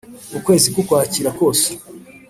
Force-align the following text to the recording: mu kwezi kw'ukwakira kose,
mu 0.31 0.39
kwezi 0.45 0.67
kw'ukwakira 0.73 1.29
kose, 1.39 1.69